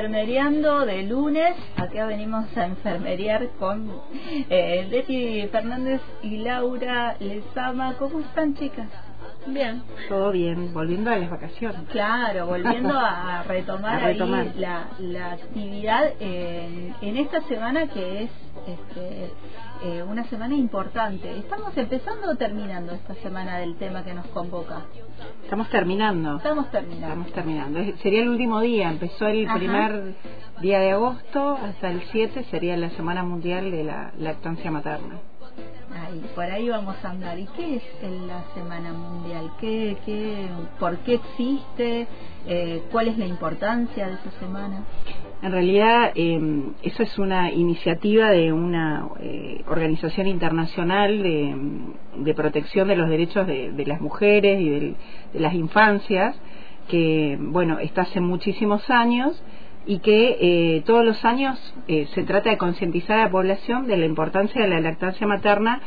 [0.00, 1.54] Enfermeriando de lunes.
[1.76, 3.92] Acá venimos a enfermeriar con
[4.48, 7.98] eh, Leti Fernández y Laura Lezama.
[7.98, 8.88] ¿Cómo están, chicas?
[9.52, 9.82] Bien.
[10.08, 11.80] Todo bien, volviendo a las vacaciones.
[11.90, 14.14] Claro, volviendo a retomar,
[14.56, 18.30] la, actividad en, en, esta semana que es
[18.66, 19.30] este,
[19.82, 21.38] eh, una semana importante.
[21.38, 24.82] ¿Estamos empezando o terminando esta semana del tema que nos convoca?
[25.44, 26.36] Estamos terminando.
[26.36, 27.06] Estamos terminando.
[27.06, 27.98] Estamos terminando.
[28.02, 28.90] Sería el último día.
[28.90, 30.14] Empezó el primer
[30.60, 35.29] día de agosto hasta el 7 sería la Semana Mundial de la Lactancia Materna.
[36.34, 37.38] Por ahí vamos a andar.
[37.38, 37.82] ¿Y qué es
[38.26, 39.50] la Semana Mundial?
[39.60, 40.48] ¿Qué, qué,
[40.78, 42.06] ¿Por qué existe?
[42.46, 44.84] Eh, ¿Cuál es la importancia de esa semana?
[45.42, 46.40] En realidad, eh,
[46.82, 53.84] eso es una iniciativa de una eh, organización internacional de, protección de los derechos de,
[53.86, 54.94] las mujeres y de,
[55.34, 56.36] las infancias,
[56.88, 59.40] que, bueno, está hace muchísimos años
[59.86, 63.96] y que eh, todos los años eh, se trata de concientizar a la población de
[63.96, 65.80] la importancia de la lactancia materna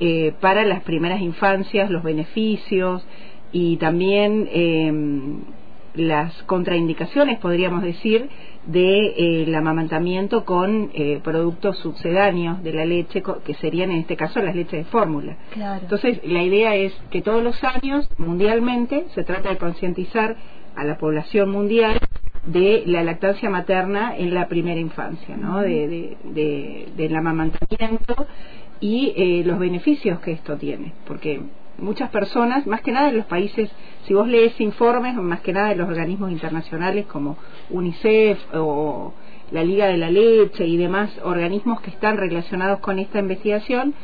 [0.00, 3.06] eh, para las primeras infancias, los beneficios
[3.52, 5.42] y también em,
[5.94, 8.28] las contraindicaciones, podríamos decir,
[8.66, 10.90] del de, amamantamiento con
[11.22, 15.36] productos sucedáneos de la leche, que serían en este caso las leches de fórmula.
[15.80, 20.34] Entonces, la idea es que todos los años, mundialmente, se trata de concientizar
[20.74, 22.00] a la población mundial
[22.46, 25.60] de la lactancia materna en la primera infancia, ¿no?
[25.60, 28.26] de, de, del amamantamiento
[28.80, 31.40] y eh, los beneficios que esto tiene, porque
[31.78, 33.70] muchas personas, más que nada en los países,
[34.06, 37.36] si vos lees informes, más que nada de los organismos internacionales como
[37.70, 39.14] UNICEF o
[39.50, 43.94] la Liga de la Leche y demás organismos que están relacionados con esta investigación,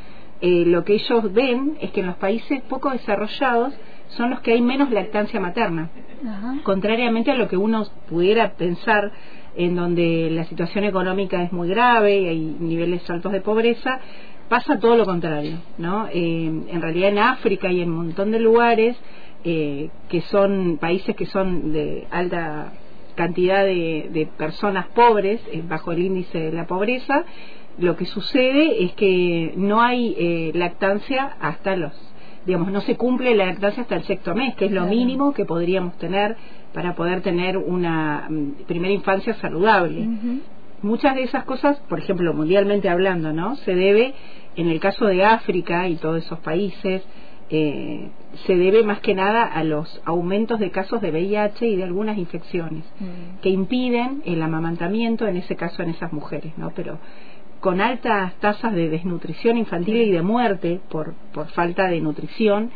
[0.41, 3.75] eh, lo que ellos ven es que en los países poco desarrollados
[4.10, 5.91] son los que hay menos lactancia materna.
[6.62, 9.12] Contrariamente a lo que uno pudiera pensar
[9.56, 14.00] en donde la situación económica es muy grave y hay niveles altos de pobreza,
[14.48, 16.09] pasa todo lo contrario, ¿no?
[16.12, 18.97] Eh, en realidad en África y en un montón de lugares
[19.44, 22.72] eh, que son países que son de alta
[23.15, 27.25] cantidad de, personas pobres eh, bajo el índice de la pobreza,
[27.78, 32.09] lo que sucede es que no hay lactancia hasta los
[32.47, 35.45] digamos, no se cumple la lactancia hasta el sexto mes, que es lo mínimo que
[35.45, 36.37] podríamos tener
[36.73, 40.09] para poder tener una mm, primera infancia saludable.
[40.83, 43.56] Muchas de esas cosas, por ejemplo, mundialmente hablando, ¿no?
[43.56, 44.15] Se debe,
[44.56, 47.03] en el caso de África y todos esos países,
[47.51, 48.09] eh,
[48.47, 52.17] se debe más que nada a los aumentos de casos de VIH y de algunas
[52.17, 52.84] infecciones
[53.43, 56.71] que impiden el amamantamiento, en ese caso en esas mujeres, ¿no?
[56.77, 56.99] Pero
[57.60, 62.71] con altas tasas de desnutrición infantil y de muerte por, por falta de nutrición,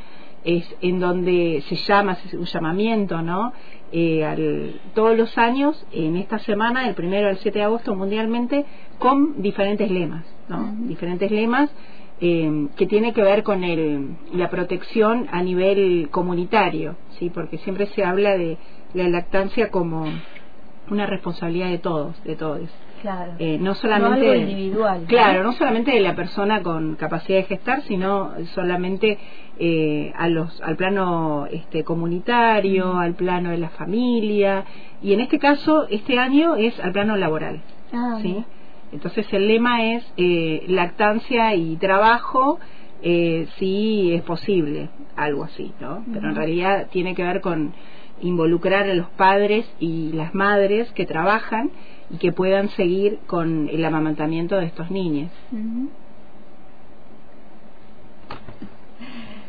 [0.44, 3.52] es en donde se llama, se un llamamiento, ¿no?
[3.92, 8.66] Eh, al, todos los años, en esta semana, del primero al 7 de agosto mundialmente,
[8.98, 10.74] con diferentes lemas, ¿no?
[10.86, 11.70] Diferentes lemas
[12.20, 17.30] eh, que tiene que ver con el, la protección a nivel comunitario, ¿sí?
[17.30, 18.58] Porque siempre se habla de
[18.92, 20.04] la lactancia como
[20.90, 22.68] una responsabilidad de todos, de todos.
[23.04, 23.32] Claro.
[23.38, 25.04] Eh, no solamente individual.
[25.06, 25.52] Claro, ¿no?
[25.52, 29.18] solamente de la persona con capacidad de gestar, sino solamente
[29.58, 34.64] eh, a los, al plano este, comunitario, al plano de la familia,
[35.02, 37.60] y en este caso, este año es al plano laboral.
[37.92, 38.42] Ah, ¿sí?
[38.90, 42.58] Entonces el lema es eh, lactancia y trabajo,
[43.02, 46.02] eh, si es posible, algo así, ¿no?
[46.10, 47.74] Pero en realidad tiene que ver con
[48.20, 51.70] involucrar a los padres y las madres que trabajan
[52.10, 55.30] y que puedan seguir con el amamantamiento de estos niños.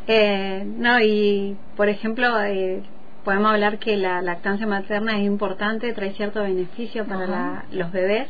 [0.08, 2.84] Eh, no, y por ejemplo, eh,
[3.24, 8.28] podemos hablar que la lactancia materna es importante, trae cierto beneficio para los bebés.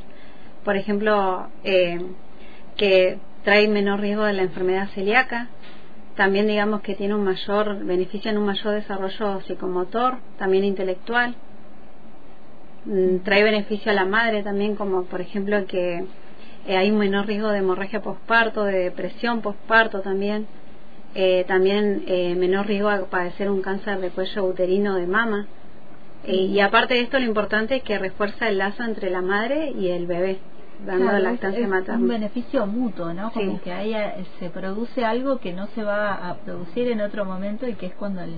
[0.64, 2.00] Por ejemplo, eh,
[2.78, 5.50] que trae menor riesgo de la enfermedad celíaca.
[6.16, 11.36] También digamos que tiene un mayor beneficio en un mayor desarrollo psicomotor, también intelectual.
[12.86, 16.06] Mm, trae beneficio a la madre también, como por ejemplo que
[16.68, 20.48] eh, hay un menor riesgo de hemorragia posparto, de depresión posparto también,
[21.16, 25.48] eh, también eh, menor riesgo a padecer un cáncer de cuello uterino de mama.
[26.28, 29.90] y aparte de esto, lo importante es que refuerza el lazo entre la madre y
[29.90, 30.40] el bebé,
[30.86, 32.02] dando la lactancia materna.
[32.02, 33.32] un beneficio mutuo, ¿no?
[33.32, 33.94] Como que ahí
[34.40, 37.94] se produce algo que no se va a producir en otro momento y que es
[37.94, 38.34] cuando el,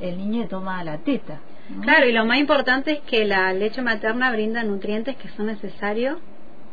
[0.00, 1.40] el niño toma la teta.
[1.82, 6.16] Claro, y lo más importante es que la leche materna brinda nutrientes que son necesarios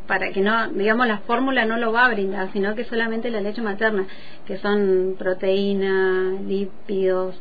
[0.07, 3.41] para que no, digamos, la fórmula no lo va a brindar, sino que solamente la
[3.41, 4.05] leche materna,
[4.45, 7.35] que son proteínas, lípidos,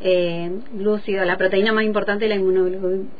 [0.00, 2.36] eh, glúcido, la proteína más importante es la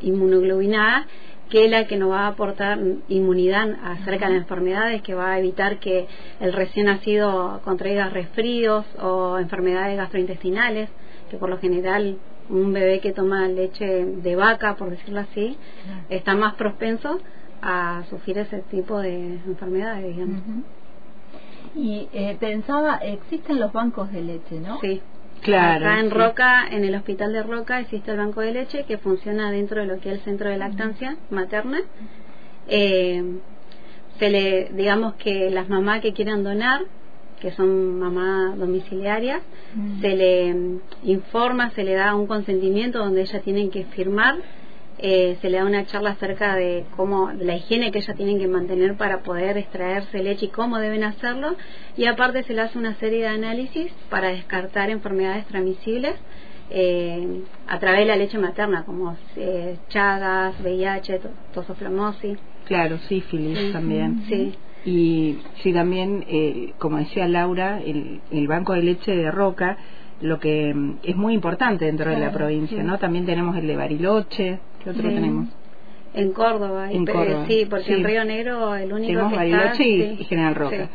[0.02, 1.06] inmunoglobinada,
[1.50, 5.32] que es la que nos va a aportar inmunidad acerca de las enfermedades, que va
[5.32, 6.06] a evitar que
[6.40, 10.88] el recién nacido contraiga resfríos o enfermedades gastrointestinales,
[11.30, 12.18] que por lo general
[12.48, 15.56] un bebé que toma leche de vaca, por decirlo así,
[16.08, 17.20] está más propenso
[17.62, 20.40] a sufrir ese tipo de enfermedades, digamos.
[21.74, 24.78] Y eh, pensaba, existen los bancos de leche, ¿no?
[24.80, 25.00] Sí.
[25.44, 25.86] Claro.
[25.86, 29.50] Acá en Roca, en el hospital de Roca, existe el banco de leche que funciona
[29.50, 31.82] dentro de lo que es el centro de lactancia materna.
[32.66, 33.22] Eh,
[34.18, 36.80] se le, digamos que las mamás que quieran donar,
[37.40, 39.42] que son mamás domiciliarias,
[40.00, 40.56] se le
[41.02, 44.36] informa, se le da un consentimiento donde ellas tienen que firmar
[45.06, 48.38] eh, se le da una charla acerca de cómo de la higiene que ellas tienen
[48.38, 51.56] que mantener para poder extraerse leche y cómo deben hacerlo
[51.94, 56.14] y aparte se le hace una serie de análisis para descartar enfermedades transmisibles
[56.70, 61.20] eh, a través de la leche materna como eh, chagas, VIH,
[61.52, 62.38] tosoflamosis.
[62.64, 64.22] Claro, sífilis también.
[64.26, 64.54] Sí.
[64.86, 69.76] Y sí, también, como decía Laura, el, el banco de leche de Roca
[70.20, 72.98] lo que mm, es muy importante dentro de la provincia, ¿no?
[72.98, 75.48] También tenemos el de Bariloche, ¿qué otro tenemos?
[76.16, 77.44] En Córdoba, en Córdoba.
[77.48, 80.88] sí, porque en Río Negro el único Tenemos que Bariloche y, General Roca.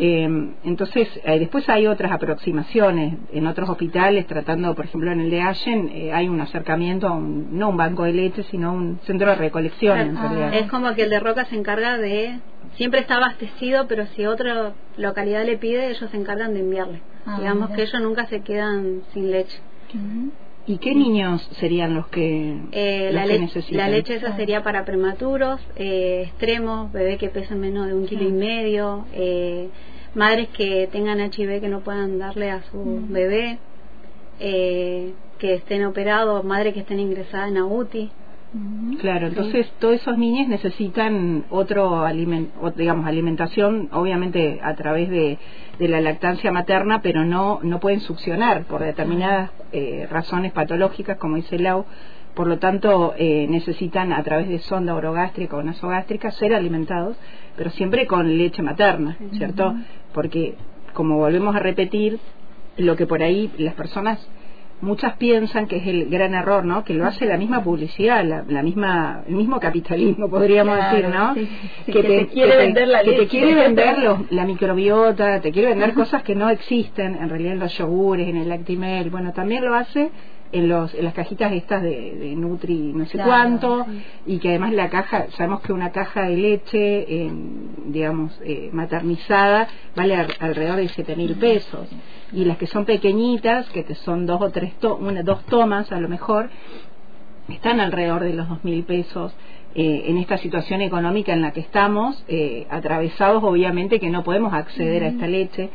[0.00, 5.30] Eh, entonces, eh, después hay otras aproximaciones en otros hospitales, tratando, por ejemplo, en el
[5.30, 8.98] de Allen eh, hay un acercamiento a un, no un banco de leche, sino un
[9.04, 10.54] centro de recolección, en realidad.
[10.54, 12.40] Es como que el de Roca se encarga de
[12.74, 17.00] siempre está abastecido, pero si otra localidad le pide, ellos se encargan de enviarle.
[17.26, 19.58] Ah, Digamos que ellos nunca se quedan sin leche.
[20.66, 23.76] ¿Y qué niños serían los que, eh, la, necesitan?
[23.76, 28.26] La leche esa sería para prematuros, eh, extremos, bebés que pesan menos de un kilo
[28.26, 29.68] y medio, eh,
[30.14, 33.58] madres que tengan HIV que no puedan darle a su bebé,
[34.38, 38.10] que estén operados, madres que estén ingresadas en AUTI.
[39.00, 42.06] Claro, entonces todos esos niños necesitan otro
[42.76, 45.38] digamos alimentación, obviamente a través de,
[45.80, 51.58] la lactancia materna, pero no no pueden succionar por determinadas eh, razones patológicas, como dice
[51.58, 51.84] Lau.
[52.34, 57.16] Por lo tanto, eh, necesitan a través de sonda orogástrica o nasogástrica ser alimentados,
[57.56, 59.74] pero siempre con leche materna, ¿cierto?
[60.12, 60.54] Porque,
[60.94, 62.18] como volvemos a repetir,
[62.76, 64.18] lo que por ahí las personas
[64.80, 66.84] muchas piensan que es el gran error, ¿no?
[66.84, 71.34] Que lo hace la misma publicidad, la, misma, el mismo capitalismo, podríamos decir, ¿no?
[71.34, 73.96] que, te, quiere vender la te quiere vender
[74.30, 78.36] la microbiota, te quiere vender cosas que no existen, en realidad en los yogures, en
[78.36, 80.10] el lactimel, bueno, también lo hace
[80.54, 83.86] en, los, en las cajitas estas de, Nutri no sé cuánto
[84.24, 87.26] y que además la caja, sabemos que una caja de leche,
[87.84, 91.88] digamos, eh, maternizada vale alrededor de siete mil pesos
[92.32, 96.00] y las que son pequeñitas, que te son dos o tres, una, dos tomas a
[96.00, 96.50] lo mejor,
[97.48, 99.34] están alrededor de los dos mil pesos.
[99.76, 104.54] Eh, en esta situación económica en la que estamos, eh, atravesados obviamente que no podemos
[104.54, 105.68] acceder a esta leche,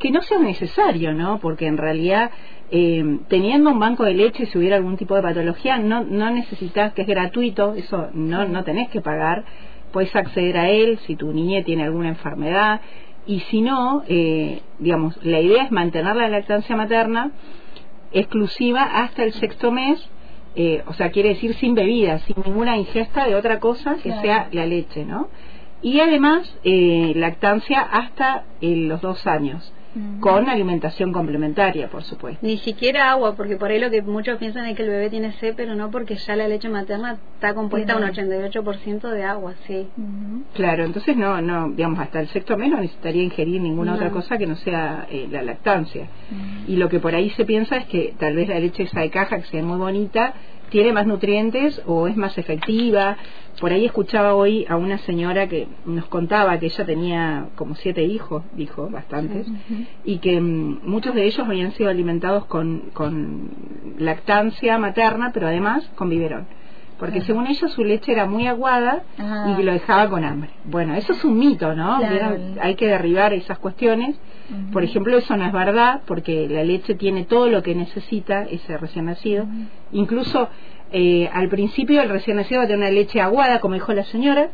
[0.00, 1.38] que no sea necesario, ¿no?
[1.38, 2.32] Porque en realidad
[2.72, 6.92] eh, teniendo un banco de leche, si hubiera algún tipo de patología, no, no necesitas,
[6.92, 9.44] que es gratuito, eso no, no tenés que pagar,
[9.92, 12.80] puedes acceder a él si tu niña tiene alguna enfermedad,
[13.26, 17.30] y si no, eh, digamos, la idea es mantener la lactancia materna
[18.12, 20.00] exclusiva hasta el sexto mes,
[20.56, 24.48] eh, o sea, quiere decir sin bebidas, sin ninguna ingesta de otra cosa que sea
[24.52, 25.28] la leche, ¿no?
[25.82, 29.72] Y además, eh, lactancia hasta los dos años
[30.20, 32.38] con alimentación complementaria, por supuesto.
[32.46, 35.32] Ni siquiera agua, porque por ahí lo que muchos piensan es que el bebé tiene
[35.32, 39.88] sed, pero no porque ya la leche materna está compuesta un 88% de agua, sí.
[40.54, 44.38] Claro, entonces no, no, digamos, hasta el sexto mes no necesitaría ingerir ninguna otra cosa
[44.38, 46.06] que no sea eh, la lactancia.
[46.68, 49.10] Y lo que por ahí se piensa es que tal vez la leche esa de
[49.10, 50.34] caja, que sea muy bonita,
[50.70, 53.16] tiene más nutrientes o es más efectiva.
[53.60, 58.04] Por ahí escuchaba hoy a una señora que nos contaba que ella tenía como siete
[58.04, 59.46] hijos, dijo, bastantes,
[60.04, 63.50] y que mm, muchos de ellos habían sido alimentados con, con
[63.98, 66.46] lactancia materna, pero además con biberón.
[67.00, 69.56] Porque según ella su leche era muy aguada ah.
[69.58, 70.50] y lo dejaba con hambre.
[70.64, 71.98] Bueno, eso es un mito, ¿no?
[72.60, 74.16] Hay que derribar esas cuestiones.
[74.72, 78.76] Por ejemplo, eso no es verdad porque la leche tiene todo lo que necesita ese
[78.76, 79.46] recién nacido.
[79.92, 80.50] Incluso
[80.92, 84.04] eh, al principio el recién nacido va a tener una leche aguada, como dijo la
[84.04, 84.50] señora,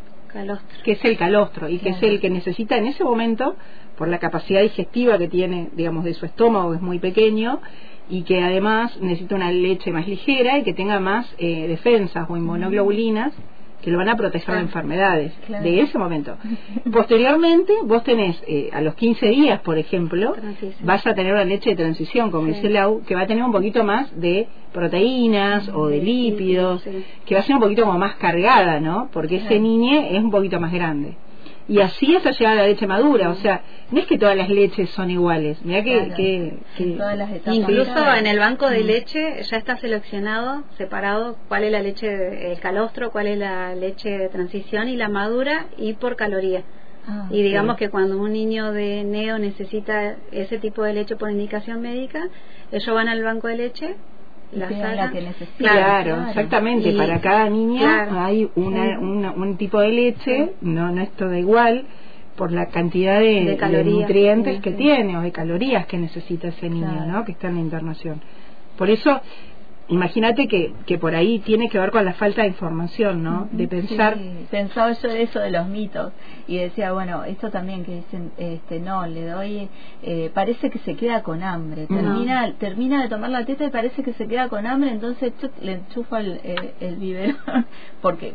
[0.85, 3.57] que es el calostro y que es el que necesita en ese momento,
[3.97, 7.61] por la capacidad digestiva que tiene, digamos, de su estómago, que es muy pequeño,
[8.09, 12.37] y que además necesita una leche más ligera y que tenga más eh, defensas o
[12.37, 13.33] inmunoglobulinas
[13.83, 16.37] que lo van a proteger de enfermedades de ese momento.
[16.93, 20.35] Posteriormente, vos tenés eh, a los 15 días, por ejemplo,
[20.83, 23.53] vas a tener una leche de transición, como dice Lau, que va a tener un
[23.53, 26.83] poquito más de proteínas o de lípidos,
[27.27, 29.09] que va a ser un poquito como más cargada, ¿no?
[29.13, 31.17] Porque ese niño es un poquito más grande
[31.69, 33.31] y así hasta llegar a la leche madura.
[33.31, 35.59] O sea, no es que todas las leches son iguales.
[35.65, 36.59] Mira que,
[37.47, 38.87] incluso en el banco de mm.
[38.87, 44.11] leche ya está seleccionado, separado, cuál es la leche de calostro, cuál es la leche
[44.11, 46.63] de transición y la madura y por caloría.
[47.09, 51.31] Ah, y digamos que cuando un niño de neo necesita ese tipo de leche por
[51.31, 52.29] indicación médica,
[52.73, 53.95] ellos van al banco de leche
[54.53, 55.57] la sala que necesita.
[55.57, 56.93] Claro, exactamente.
[56.93, 61.85] Para cada niña hay una, un tipo de leche, no, no es todo igual,
[62.37, 67.25] por la cantidad de, nutrientes que tiene o de calorías que necesita ese niño, ¿no?
[67.25, 68.21] Que está en la internación.
[68.77, 69.21] Por eso
[69.89, 73.49] imagínate que, que por ahí tiene que ver con la falta de información, ¿no?
[73.53, 74.17] De pensar.
[74.51, 76.13] Pensaba yo eso de los mitos
[76.47, 79.69] y decía, bueno, esto también que dicen, este, no, le doy,
[80.03, 84.03] eh, parece que se queda con hambre, termina, termina de tomar la teta y parece
[84.03, 87.37] que se queda con hambre, entonces le enchufa el, eh, el biberón
[88.01, 88.35] porque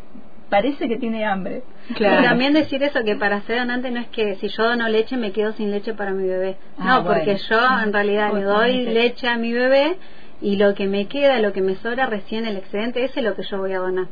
[0.49, 1.63] parece que tiene hambre.
[1.95, 2.21] Claro.
[2.21, 5.17] Y también decir eso, que para ser donante no es que si yo dono leche
[5.17, 6.57] me quedo sin leche para mi bebé.
[6.77, 9.97] Ah, no, porque yo en realidad le doy leche a mi bebé
[10.41, 13.35] y lo que me queda, lo que me sobra recién el excedente, ese es lo
[13.35, 14.07] que yo voy a donar.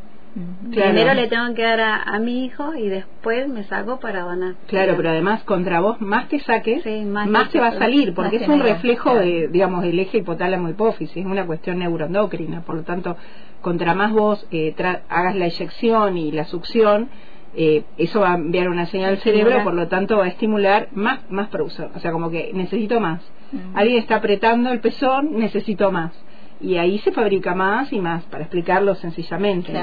[0.69, 4.53] Primero le tengo que dar a, mi hijo y después me saco para donar.
[4.67, 8.47] Claro, pero además contra vos más que saques, más, te va a salir, porque es
[8.47, 13.17] un reflejo de, digamos, del eje hipotálamo hipófisis, es una cuestión neuroendocrina, por lo tanto,
[13.61, 14.75] contra más vos eh,
[15.09, 17.09] hagas la eyección y la succión,
[17.55, 20.89] eh, eso va a enviar una señal al cerebro, por lo tanto va a estimular
[20.93, 21.89] más, más producción.
[21.95, 23.21] O sea, como que necesito más.
[23.73, 26.11] Alguien está apretando el pezón, necesito más.
[26.61, 29.73] Y ahí se fabrica más y más, para explicarlo sencillamente.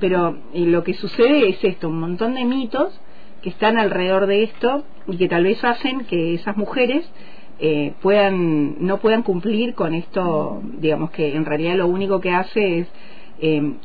[0.00, 3.00] Pero eh, lo que sucede es esto, un montón de mitos
[3.42, 7.10] que están alrededor de esto y que tal vez hacen que esas mujeres
[7.58, 12.80] eh, puedan no puedan cumplir con esto, digamos que en realidad lo único que hace
[12.80, 12.88] es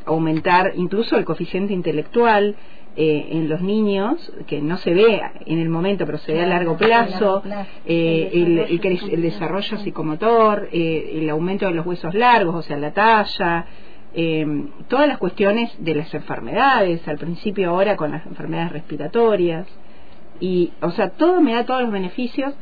[0.05, 2.55] aumentar incluso el coeficiente intelectual,
[2.95, 6.45] eh, en los niños, que no se ve en el momento, pero se ve a
[6.45, 7.41] largo plazo,
[7.87, 12.91] eh, el, el, desarrollo psicomotor, eh, el aumento de los huesos largos, o sea, la
[12.91, 13.65] talla,
[14.89, 19.65] todas las cuestiones de las enfermedades, al principio ahora con las enfermedades respiratorias,
[20.39, 22.53] y, o sea, todo me da todos los beneficios,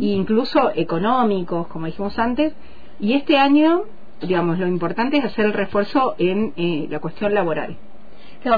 [0.00, 2.56] incluso económicos, como dijimos antes,
[2.98, 3.84] y este año,
[4.20, 6.54] digamos, lo importante es hacer el refuerzo en
[6.90, 7.76] la cuestión laboral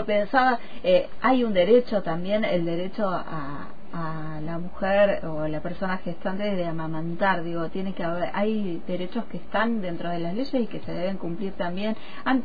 [0.05, 5.99] pensaba, eh, hay un derecho también, el derecho a, a la mujer o la persona
[5.99, 10.53] gestante de amamantar, digo, tiene que haber, hay derechos que están dentro de las leyes
[10.55, 11.97] y que se deben cumplir también.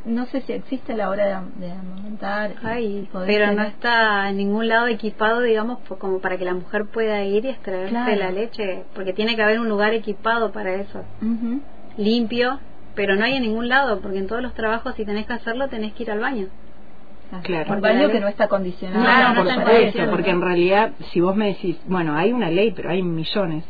[0.06, 2.54] no sé si existe la hora de, amamantar.
[3.26, 7.46] pero no está en ningún lado equipado, digamos, como para que la mujer pueda ir
[7.46, 11.04] y extraerse la leche, porque tiene que haber un lugar equipado para eso,
[11.98, 12.60] limpio,
[12.96, 15.68] pero no hay en ningún lado, porque en todos los trabajos si tenés que hacerlo
[15.68, 16.48] tenés que ir al baño.
[17.42, 17.74] Claro.
[17.74, 19.04] Un baño que no está condicionado.
[19.04, 22.90] Claro, por supuesto, porque en realidad, si vos me decís, bueno, hay una ley, pero
[22.90, 23.64] hay millones.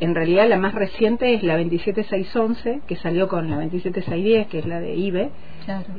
[0.00, 4.66] En realidad, la más reciente es la 27611, que salió con la 27610, que es
[4.66, 5.30] la de IBE,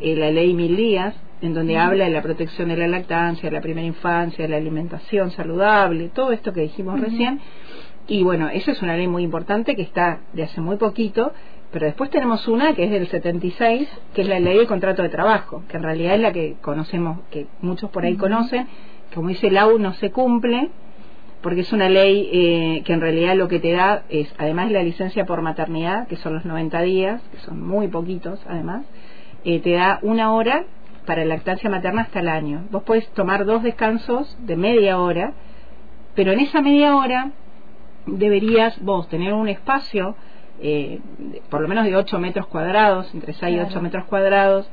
[0.01, 3.55] eh, la ley Mil Días, en donde habla de la protección de la lactancia, de
[3.55, 7.39] la primera infancia, de la alimentación saludable, todo esto que dijimos recién.
[8.07, 11.33] Y bueno, esa es una ley muy importante que está de hace muy poquito
[11.71, 15.09] pero después tenemos una que es del 76, que es la ley del contrato de
[15.09, 18.67] trabajo, que en realidad es la que conocemos, que muchos por ahí conocen,
[19.13, 20.69] como dice Lau, no se cumple,
[21.41, 24.73] porque es una ley eh, que en realidad lo que te da es, además de
[24.73, 28.85] la licencia por maternidad, que son los 90 días, que son muy poquitos además,
[29.43, 30.65] eh, te da una hora
[31.05, 32.65] para lactancia materna hasta el año.
[32.71, 35.33] Vos podés tomar dos descansos de media hora,
[36.15, 37.31] pero en esa media hora
[38.07, 40.15] deberías vos tener un espacio
[40.61, 40.99] eh,
[41.49, 44.69] por lo menos de 8 metros cuadrados, entre 6 y 8 metros cuadrados,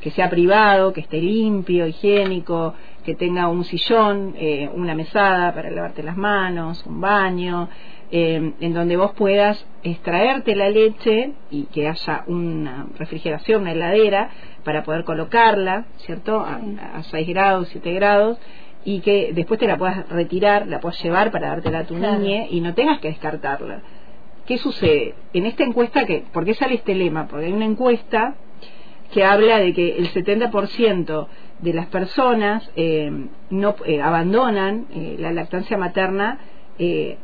[0.00, 5.70] que sea privado, que esté limpio, higiénico, que tenga un sillón, eh, una mesada para
[5.70, 7.68] lavarte las manos, un baño,
[8.10, 14.30] eh, en donde vos puedas extraerte la leche y que haya una refrigeración, una heladera
[14.64, 16.40] para poder colocarla, ¿cierto?
[16.40, 16.60] A,
[16.94, 18.38] a 6 grados, 7 grados
[18.84, 22.46] y que después te la puedas retirar, la puedas llevar para dártela a tu niña
[22.50, 23.80] y no tengas que descartarla.
[24.50, 25.14] ¿Qué sucede?
[25.32, 27.28] En esta encuesta, que, ¿por qué sale este lema?
[27.28, 28.34] Porque hay una encuesta
[29.12, 31.28] que habla de que el 70%
[31.60, 33.12] de las personas eh,
[33.50, 36.40] no eh, abandonan eh, la lactancia materna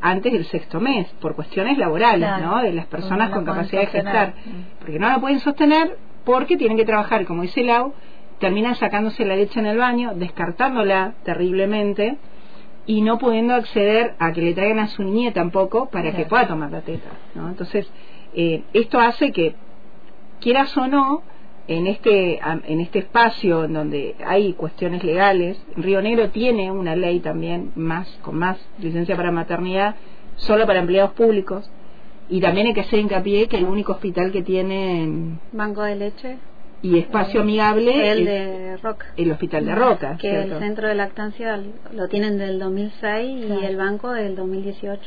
[0.01, 2.63] antes del sexto mes por cuestiones laborales, ¿no?
[2.63, 4.35] De las personas con capacidad de gestar,
[4.79, 7.93] porque no la pueden sostener porque tienen que trabajar, como dice Lau,
[8.39, 12.19] terminan sacándose la leche en el baño, descartándola terriblemente
[12.87, 16.47] y no pudiendo acceder a que le traigan a su niña tampoco para que pueda
[16.47, 17.11] tomar la teta.
[17.35, 17.49] ¿no?
[17.49, 17.91] Entonces,
[18.35, 19.55] eh, esto hace que,
[20.41, 21.23] quieras o no,
[21.69, 27.19] en este, en este espacio en donde hay cuestiones legales, Río Negro tiene una ley
[27.21, 29.97] también más con más licencia para maternidad
[30.37, 31.69] solo para empleados públicos
[32.29, 36.39] y también hay que hacer hincapié que el único hospital que tiene banco de leche
[36.87, 41.61] y espacio amigable el de Roca el hospital de Roca que el centro de lactancia
[41.93, 45.03] lo tienen del 2006 y el banco del 2018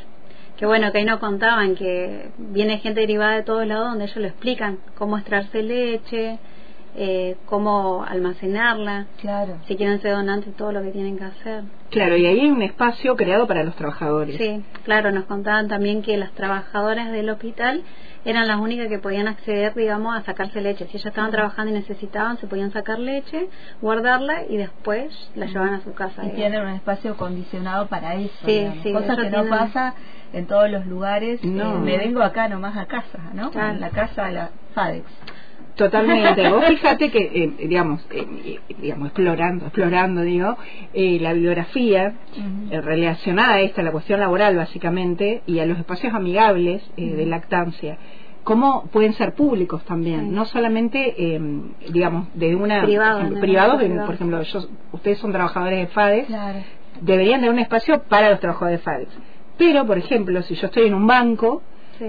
[0.58, 4.18] que bueno que ahí no contaban que viene gente derivada de todos lados donde ellos
[4.18, 6.40] lo explican cómo extraerse leche
[6.96, 9.58] eh, cómo almacenarla, claro.
[9.68, 11.64] si quieren ser donantes, todo lo que tienen que hacer.
[11.92, 14.38] Claro, y ahí hay un espacio creado para los trabajadores.
[14.38, 17.84] Sí, claro, nos contaban también que las trabajadoras del hospital
[18.30, 20.86] eran las únicas que podían acceder, digamos, a sacarse leche.
[20.86, 23.50] Si ellas estaban trabajando y necesitaban, se podían sacar leche,
[23.82, 26.26] guardarla y después la llevaban a su casa.
[26.26, 28.34] Y tienen un espacio condicionado para eso.
[28.46, 29.96] Sí, sí, cosa que no pasa
[30.34, 31.44] en todos los lugares.
[31.44, 31.76] No.
[31.76, 33.52] Eh, me vengo acá nomás a casa, ¿no?
[33.54, 35.06] En la casa de la FADEX.
[35.80, 36.50] Totalmente.
[36.50, 40.58] Vos fíjate que, eh, digamos, eh, digamos, explorando, explorando, digo,
[40.94, 42.16] eh, la bibliografía
[42.70, 47.98] relacionada a esta, la cuestión laboral básicamente, y a los espacios amigables de lactancia,
[48.44, 51.16] cómo pueden ser públicos también, no solamente,
[51.92, 52.84] digamos, de una...
[53.40, 54.42] privados, por ejemplo,
[54.92, 56.28] ustedes son trabajadores de FADES,
[57.02, 59.10] deberían de un espacio para los trabajadores de FADES.
[59.58, 61.62] Pero, por ejemplo, si yo estoy en un banco,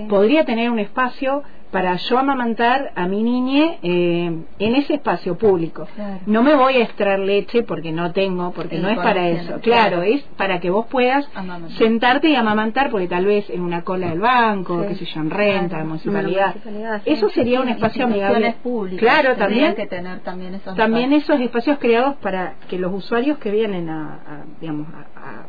[0.08, 5.86] podría tener un espacio para yo amamantar a mi niña eh, en ese espacio público.
[6.26, 9.60] No me voy a extraer leche porque no tengo, porque no es para eso.
[9.60, 11.28] Claro, es para que vos puedas
[11.78, 15.30] sentarte y amamantar, porque tal vez en una cola del banco, qué sé yo, en
[15.30, 16.54] renta, en municipalidad.
[17.04, 18.56] Eso sería un espacio amigable.
[18.98, 19.74] Claro, también.
[19.74, 24.44] que tener también esos También esos espacios creados para que los usuarios que vienen a,
[24.60, 25.46] digamos, a,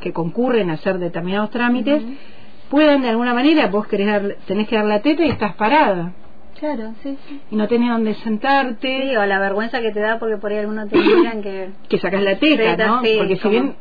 [0.00, 2.02] que concurren a hacer determinados trámites
[2.72, 6.14] puedan de alguna manera, vos querés tenés que dar la teta y estás parada.
[6.58, 7.40] Claro, sí, sí.
[7.50, 9.10] Y no tenés donde sentarte.
[9.10, 11.68] Sí, o la vergüenza que te da porque por ahí algunos te miran que...
[11.90, 13.02] que sacas la teta, ¿no?
[13.18, 13.76] porque si bien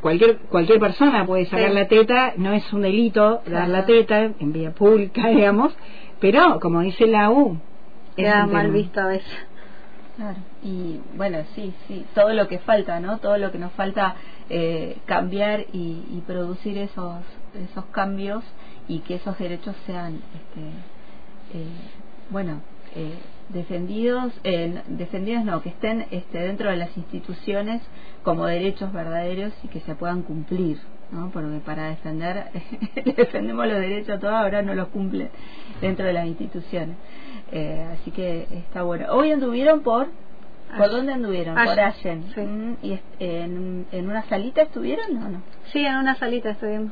[0.00, 4.52] cualquier cualquier persona puede sacar la teta, no es un delito dar la teta en
[4.52, 5.76] vía pública, digamos,
[6.20, 7.58] pero como dice la U...
[8.14, 9.46] Queda mal visto a veces.
[10.16, 13.18] Claro, y bueno, sí, sí, todo lo que falta, ¿no?
[13.18, 14.14] Todo lo que nos falta
[14.48, 17.16] eh, cambiar y, y producir esos
[17.56, 18.44] esos cambios
[18.88, 21.66] y que esos derechos sean, este, eh,
[22.30, 22.60] bueno,
[22.94, 23.14] eh,
[23.48, 27.82] defendidos, eh, defendidos no, que estén este, dentro de las instituciones
[28.22, 30.78] como derechos verdaderos y que se puedan cumplir,
[31.10, 31.30] ¿no?
[31.30, 32.46] Porque para defender,
[33.16, 35.30] defendemos los derechos todos, ahora no los cumplen
[35.80, 36.96] dentro de las instituciones.
[37.92, 39.06] así que está bueno.
[39.10, 40.08] Hoy anduvieron por
[40.76, 41.54] ¿Por dónde anduvieron?
[41.54, 42.24] Por Allen.
[42.36, 45.42] Mm, ¿Y en, en, una salita estuvieron o no?
[45.72, 46.90] Sí, en una salita estuvimos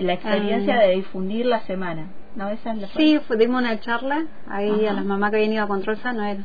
[0.00, 0.82] la experiencia ah.
[0.82, 2.08] de difundir la semana.
[2.36, 2.48] ¿No?
[2.48, 5.68] Esa es la sí, dimos una charla ahí a las mamás que habían ido a
[5.68, 6.44] Control Sano era.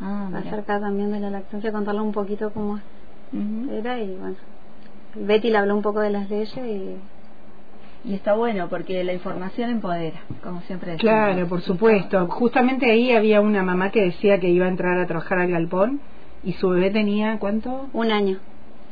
[0.00, 2.80] Ah, acerca también de la lactancia, contarle un poquito cómo
[3.70, 4.36] era y bueno.
[5.14, 6.96] Betty le habló un poco de las leyes y
[8.02, 11.12] y está bueno porque la información empodera, como siempre decimos.
[11.12, 12.26] Claro, por supuesto.
[12.28, 16.00] Justamente ahí había una mamá que decía que iba a entrar a trabajar al galpón
[16.42, 17.88] y su bebé tenía ¿cuánto?
[17.92, 18.38] Un año.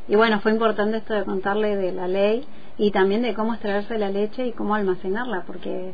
[0.08, 2.44] Y bueno, fue importante esto de contarle de la ley
[2.78, 5.92] y también de cómo extraerse la leche y cómo almacenarla, porque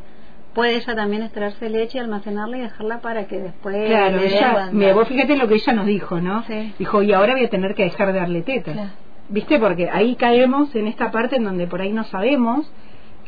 [0.53, 3.87] puede ella también extraerse leche y almacenarla y dejarla para que después...
[3.87, 6.43] Claro, ella, mira, vos fíjate lo que ella nos dijo, ¿no?
[6.79, 8.93] Dijo, y ahora voy a tener que dejar de darle teta.
[9.27, 9.59] ¿Viste?
[9.59, 12.71] Porque ahí caemos en esta parte en donde por ahí no sabemos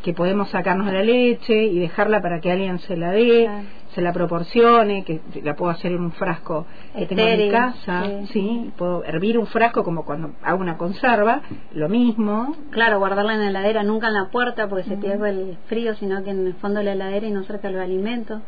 [0.03, 3.49] que podemos sacarnos la leche y dejarla para que alguien se la dé,
[3.93, 8.03] se la proporcione, que la puedo hacer en un frasco que tengo en mi casa,
[8.31, 8.71] sí.
[8.77, 11.41] puedo hervir un frasco como cuando hago una conserva,
[11.73, 12.55] lo mismo.
[12.69, 16.23] Claro, guardarla en la heladera, nunca en la puerta porque se pierde el frío, sino
[16.23, 18.41] que en el fondo de la heladera y no cerca los alimentos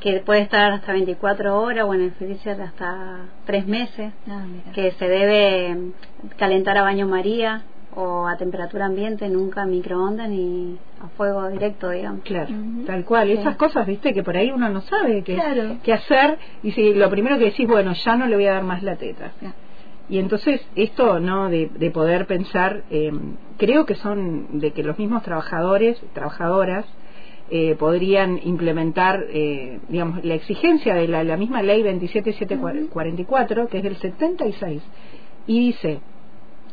[0.00, 4.92] que puede estar hasta 24 horas o en el freezer hasta 3 meses, ah, que
[4.92, 5.92] se debe
[6.36, 7.62] calentar a baño María
[7.96, 12.22] o a temperatura ambiente, nunca a microondas ni a fuego directo, digamos.
[12.22, 12.54] Claro,
[12.86, 13.30] tal cual.
[13.30, 15.40] Esas cosas, viste, que por ahí uno no sabe qué,
[15.82, 16.38] qué hacer.
[16.62, 18.96] Y si lo primero que decís, bueno, ya no le voy a dar más la
[18.96, 19.32] teta.
[20.08, 21.48] Y entonces esto, ¿no?
[21.48, 23.12] De, de poder pensar, eh,
[23.56, 26.84] creo que son de que los mismos trabajadores, trabajadoras,
[27.50, 33.84] eh, podrían implementar, eh, digamos, la exigencia de la, la misma ley 27744, que es
[33.84, 34.82] del 76,
[35.46, 36.00] y dice,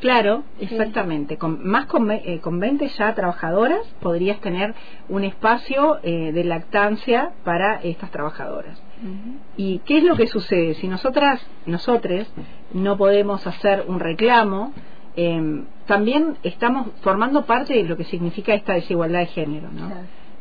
[0.00, 1.38] Claro, exactamente.
[1.38, 4.74] Con, más con, eh, con 20 ya trabajadoras podrías tener
[5.08, 8.80] un espacio eh, de lactancia para estas trabajadoras.
[9.56, 10.74] ¿Y qué es lo que sucede?
[10.74, 12.26] Si nosotras, nosotros
[12.72, 14.72] no podemos hacer un reclamo,
[15.16, 19.90] eh, también estamos formando parte de lo que significa esta desigualdad de género, ¿no?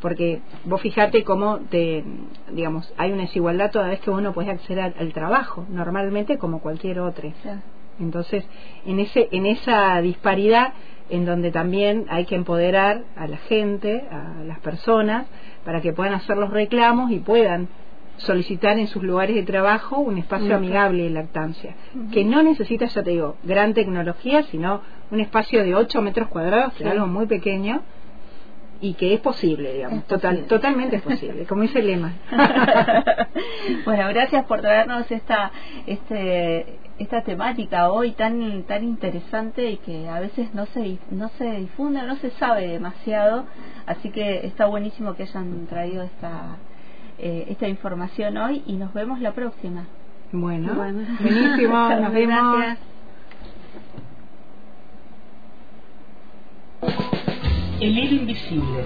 [0.02, 2.04] Porque vos fijate cómo te,
[2.52, 7.00] digamos, hay una desigualdad toda vez que uno puede acceder al, trabajo, normalmente como cualquier
[7.00, 7.32] otro.
[8.00, 8.46] Entonces,
[8.86, 10.74] en, ese, en esa disparidad
[11.10, 15.26] en donde también hay que empoderar a la gente, a las personas,
[15.64, 17.70] para que puedan hacer los reclamos y puedan
[18.18, 21.76] solicitar en sus lugares de trabajo un espacio amigable de lactancia,
[22.12, 24.82] que no necesita, ya te digo, gran tecnología, sino
[25.12, 27.84] un espacio de 8 metros cuadrados, que es algo muy pequeño,
[28.82, 32.14] y que es posible, digamos, Total, totalmente es posible, como dice el lema.
[33.86, 35.52] bueno, gracias por traernos esta,
[35.86, 41.52] este, esta temática hoy tan tan interesante y que a veces no se no se
[41.52, 43.46] difunde, no se sabe demasiado,
[43.86, 46.58] así que está buenísimo que hayan traído esta
[47.20, 49.86] eh, esta información hoy y nos vemos la próxima.
[50.32, 50.74] Bueno,
[51.20, 52.78] buenísimo, nos vemos.
[57.80, 58.86] El hilo invisible.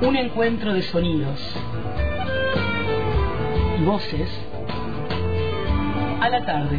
[0.00, 1.40] Un encuentro de sonidos
[3.80, 4.28] y voces
[6.20, 6.78] a la tarde.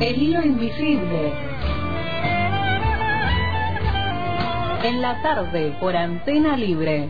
[0.00, 1.32] El hilo invisible.
[4.84, 7.08] En la tarde por antena libre.